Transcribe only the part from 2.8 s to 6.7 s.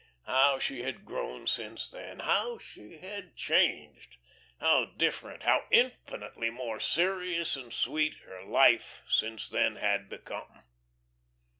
had changed! How different, how infinitely